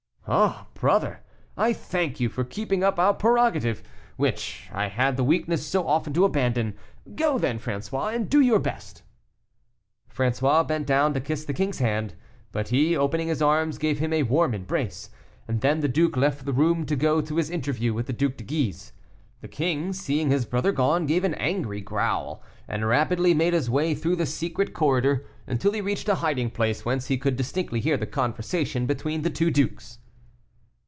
[0.33, 1.19] "Ah, brother,
[1.57, 3.83] I thank you for keeping up our prerogative,
[4.15, 6.77] which I had the weakness so often to abandon.
[7.15, 9.03] Go, then, François, and do your best."
[10.15, 12.13] François bent down to kiss the king's hand,
[12.53, 15.09] but he, opening his arms, gave him a warm embrace,
[15.49, 18.37] and then the duke left the room to go to his interview with the Duc
[18.37, 18.93] de Guise.
[19.41, 23.93] The king, seeing his brother gone, gave an angry growl, and rapidly made his way
[23.93, 27.97] through the secret corridor, until he reached a hiding place whence he could distinctly hear
[27.97, 29.97] the conversation between the two dukes.